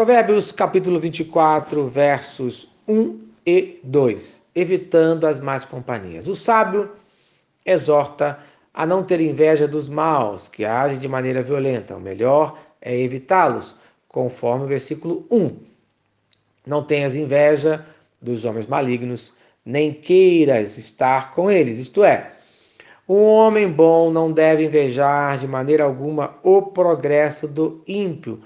Provérbios 0.00 0.50
capítulo 0.50 0.98
24, 0.98 1.86
versos 1.88 2.66
1 2.88 3.20
e 3.44 3.78
2. 3.84 4.40
Evitando 4.54 5.26
as 5.26 5.38
más 5.38 5.62
companhias. 5.62 6.26
O 6.26 6.34
sábio 6.34 6.92
exorta 7.66 8.38
a 8.72 8.86
não 8.86 9.02
ter 9.02 9.20
inveja 9.20 9.68
dos 9.68 9.90
maus, 9.90 10.48
que 10.48 10.64
agem 10.64 10.98
de 10.98 11.06
maneira 11.06 11.42
violenta. 11.42 11.94
O 11.94 12.00
melhor 12.00 12.58
é 12.80 12.98
evitá-los, 12.98 13.76
conforme 14.08 14.64
o 14.64 14.68
versículo 14.68 15.26
1. 15.30 15.54
Não 16.66 16.82
tenhas 16.82 17.14
inveja 17.14 17.84
dos 18.22 18.46
homens 18.46 18.66
malignos, 18.66 19.34
nem 19.66 19.92
queiras 19.92 20.78
estar 20.78 21.34
com 21.34 21.50
eles. 21.50 21.76
Isto 21.76 22.02
é, 22.04 22.32
um 23.06 23.20
homem 23.22 23.70
bom 23.70 24.10
não 24.10 24.32
deve 24.32 24.64
invejar 24.64 25.36
de 25.36 25.46
maneira 25.46 25.84
alguma 25.84 26.38
o 26.42 26.62
progresso 26.62 27.46
do 27.46 27.82
ímpio, 27.86 28.40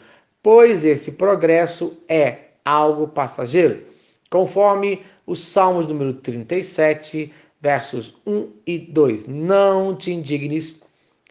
pois 0.45 0.84
esse 0.84 1.12
progresso 1.12 1.96
é 2.06 2.36
algo 2.62 3.08
passageiro, 3.08 3.82
conforme 4.29 5.00
os 5.26 5.40
Salmos 5.40 5.86
número 5.86 6.12
37, 6.12 7.32
versos 7.62 8.14
1 8.26 8.50
e 8.67 8.79
2. 8.79 9.26
Não 9.26 9.96
te 9.96 10.12
indignes 10.12 10.79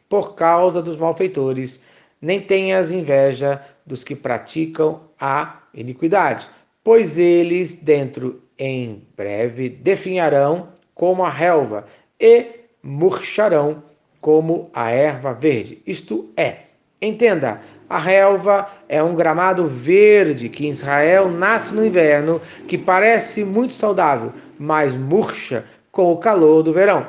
por 0.10 0.34
causa 0.34 0.82
dos 0.82 0.98
malfeitores, 0.98 1.80
nem 2.20 2.42
tenhas 2.42 2.92
inveja 2.92 3.64
dos 3.86 4.04
que 4.04 4.16
praticam 4.16 5.02
a 5.20 5.62
iniquidade, 5.76 6.50
pois 6.84 7.16
eles 7.16 7.76
dentro 7.76 8.42
em 8.58 9.06
breve 9.16 9.70
definharão 9.70 10.70
como 10.96 11.24
a 11.24 11.30
relva 11.30 11.86
e 12.20 12.48
murcharão 12.82 13.84
como 14.20 14.72
a 14.74 14.90
erva 14.90 15.34
verde. 15.34 15.84
Isto 15.86 16.32
é, 16.36 16.62
entenda, 17.00 17.62
a 17.94 18.00
relva 18.00 18.68
é 18.90 19.04
um 19.04 19.14
gramado 19.14 19.68
verde 19.68 20.50
que 20.50 20.66
em 20.66 20.72
Israel 20.72 21.30
nasce 21.30 21.76
no 21.76 21.86
inverno, 21.86 22.42
que 22.68 22.76
parece 22.76 23.44
muito 23.44 23.72
saudável, 23.72 24.34
mas 24.58 24.96
murcha 24.96 25.64
com 25.92 26.12
o 26.12 26.18
calor 26.18 26.64
do 26.64 26.74
verão. 26.74 27.08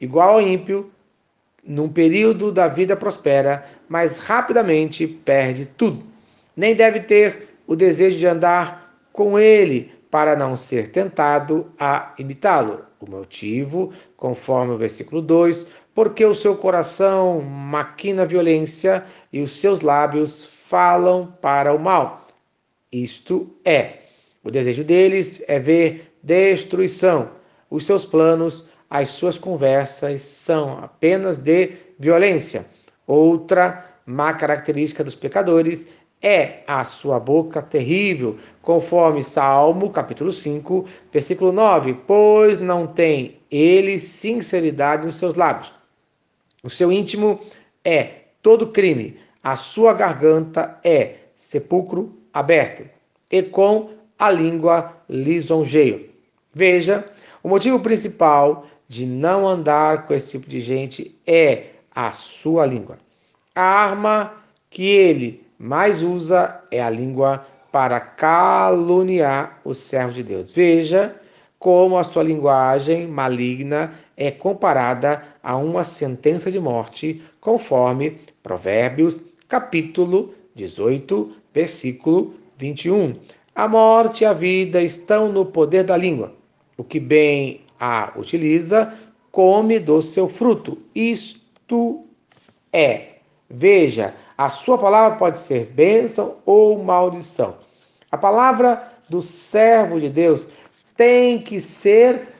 Igual 0.00 0.36
ao 0.36 0.40
ímpio, 0.40 0.90
num 1.62 1.90
período 1.90 2.50
da 2.50 2.68
vida 2.68 2.96
prospera, 2.96 3.66
mas 3.86 4.16
rapidamente 4.16 5.06
perde 5.06 5.66
tudo. 5.76 6.02
Nem 6.56 6.74
deve 6.74 7.00
ter 7.00 7.58
o 7.66 7.76
desejo 7.76 8.16
de 8.16 8.26
andar 8.26 8.98
com 9.12 9.38
ele 9.38 9.92
para 10.10 10.34
não 10.34 10.56
ser 10.56 10.88
tentado 10.88 11.70
a 11.78 12.14
imitá-lo. 12.18 12.80
O 12.98 13.10
motivo, 13.10 13.92
conforme 14.16 14.72
o 14.72 14.78
versículo 14.78 15.20
2, 15.20 15.66
porque 15.98 16.24
o 16.24 16.32
seu 16.32 16.54
coração 16.56 17.40
maquina 17.40 18.24
violência 18.24 19.04
e 19.32 19.40
os 19.40 19.52
seus 19.52 19.80
lábios 19.80 20.46
falam 20.46 21.32
para 21.40 21.74
o 21.74 21.78
mal. 21.78 22.26
Isto 22.92 23.48
é, 23.64 23.98
o 24.42 24.50
desejo 24.50 24.84
deles 24.84 25.42
é 25.46 25.58
ver 25.58 26.14
destruição 26.22 27.38
os 27.70 27.84
seus 27.84 28.04
planos, 28.04 28.64
as 28.88 29.10
suas 29.10 29.38
conversas 29.38 30.22
são 30.22 30.78
apenas 30.82 31.38
de 31.38 31.72
violência. 31.98 32.66
Outra 33.06 33.84
má 34.06 34.32
característica 34.32 35.04
dos 35.04 35.14
pecadores 35.14 35.86
é 36.22 36.62
a 36.66 36.84
sua 36.84 37.20
boca 37.20 37.60
terrível, 37.62 38.38
conforme 38.62 39.22
Salmo 39.22 39.90
capítulo 39.90 40.32
5, 40.32 40.86
versículo 41.12 41.52
9, 41.52 41.94
pois 42.06 42.58
não 42.58 42.86
tem 42.86 43.38
ele 43.50 44.00
sinceridade 44.00 45.04
nos 45.04 45.16
seus 45.16 45.34
lábios. 45.34 45.72
O 46.62 46.70
seu 46.70 46.90
íntimo 46.90 47.38
é 47.84 48.22
todo 48.48 48.68
crime, 48.68 49.14
a 49.44 49.56
sua 49.56 49.92
garganta 49.92 50.80
é 50.82 51.16
sepulcro 51.34 52.18
aberto, 52.32 52.82
e 53.30 53.42
com 53.42 53.90
a 54.18 54.30
língua 54.30 54.96
lisonjeio. 55.06 56.08
Veja 56.54 57.04
o 57.42 57.48
motivo 57.50 57.78
principal 57.80 58.66
de 58.88 59.04
não 59.04 59.46
andar 59.46 60.06
com 60.06 60.14
esse 60.14 60.30
tipo 60.30 60.48
de 60.48 60.60
gente 60.60 61.14
é 61.26 61.64
a 61.94 62.12
sua 62.12 62.64
língua. 62.64 62.96
A 63.54 63.60
arma 63.60 64.32
que 64.70 64.86
ele 64.86 65.46
mais 65.58 66.02
usa 66.02 66.58
é 66.70 66.82
a 66.82 66.88
língua 66.88 67.46
para 67.70 68.00
caluniar 68.00 69.60
os 69.62 69.76
servos 69.76 70.14
de 70.14 70.22
Deus. 70.22 70.50
Veja 70.50 71.14
como 71.58 71.98
a 71.98 72.04
sua 72.04 72.22
linguagem 72.22 73.06
maligna 73.06 73.92
é 74.16 74.30
comparada 74.30 75.22
a 75.42 75.56
uma 75.56 75.82
sentença 75.82 76.50
de 76.50 76.60
morte, 76.60 77.22
conforme 77.40 78.18
Provérbios, 78.42 79.18
capítulo 79.48 80.34
18, 80.54 81.32
versículo 81.52 82.34
21. 82.56 83.16
A 83.54 83.66
morte 83.66 84.22
e 84.22 84.26
a 84.26 84.32
vida 84.32 84.80
estão 84.80 85.32
no 85.32 85.46
poder 85.46 85.84
da 85.84 85.96
língua. 85.96 86.32
O 86.76 86.84
que 86.84 87.00
bem 87.00 87.62
a 87.80 88.12
utiliza, 88.16 88.94
come 89.32 89.78
do 89.78 90.00
seu 90.00 90.28
fruto. 90.28 90.78
Isto 90.94 92.04
é. 92.72 93.14
Veja, 93.50 94.14
a 94.36 94.48
sua 94.48 94.78
palavra 94.78 95.18
pode 95.18 95.38
ser 95.38 95.66
bênção 95.66 96.36
ou 96.44 96.78
maldição. 96.82 97.56
A 98.10 98.16
palavra 98.16 98.92
do 99.08 99.22
servo 99.22 100.00
de 100.00 100.08
Deus 100.08 100.46
tem 100.98 101.38
que 101.38 101.60
ser 101.60 102.34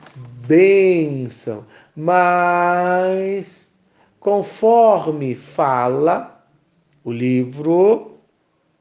bênção, 0.45 1.65
mas 1.95 3.65
conforme 4.19 5.33
fala 5.33 6.43
o 7.05 7.11
livro 7.11 8.17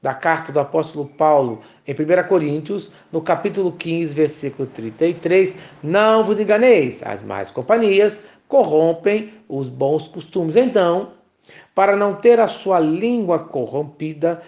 da 0.02 0.12
carta 0.12 0.50
do 0.50 0.58
apóstolo 0.58 1.06
Paulo 1.06 1.60
em 1.86 1.92
1 1.92 2.28
Coríntios, 2.28 2.90
no 3.12 3.22
capítulo 3.22 3.70
15, 3.70 4.14
versículo 4.14 4.68
33, 4.68 5.56
não 5.80 6.24
vos 6.24 6.40
enganeis, 6.40 7.00
as 7.04 7.22
más 7.22 7.48
companhias 7.48 8.24
corrompem 8.48 9.32
os 9.48 9.68
bons 9.68 10.08
costumes. 10.08 10.56
Então, 10.56 11.12
para 11.72 11.96
não 11.96 12.16
ter 12.16 12.40
a 12.40 12.48
sua 12.48 12.80
língua 12.80 13.38
corrompida, 13.38 14.42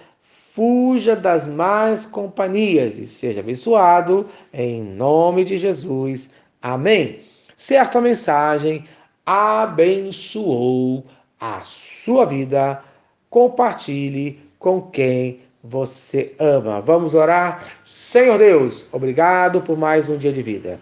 fuja 0.60 1.16
das 1.16 1.47
más 1.47 2.04
companhias 2.04 2.98
e 2.98 3.06
seja 3.06 3.41
abençoado 3.41 4.28
em 4.53 4.82
nome 4.82 5.43
de 5.43 5.56
Jesus. 5.56 6.31
Amém. 6.60 7.21
Certa 7.56 7.98
mensagem 7.98 8.84
abençoou 9.25 11.03
a 11.41 11.60
sua 11.62 12.26
vida. 12.26 12.84
Compartilhe 13.31 14.38
com 14.59 14.82
quem 14.82 15.41
você 15.65 16.34
ama. 16.38 16.82
Vamos 16.82 17.15
orar? 17.15 17.65
Senhor 17.82 18.37
Deus, 18.37 18.87
obrigado 18.92 19.62
por 19.62 19.78
mais 19.78 20.10
um 20.10 20.19
dia 20.19 20.31
de 20.31 20.42
vida. 20.42 20.78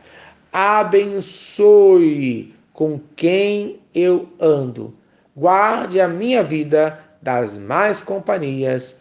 Abençoe 0.53 2.03
com 2.72 2.99
quem 3.15 3.78
eu 3.95 4.28
ando. 4.41 4.93
Guarde 5.37 6.00
a 6.00 6.09
minha 6.09 6.43
vida 6.43 6.99
das 7.22 7.56
más 7.56 8.03
companhias, 8.03 9.00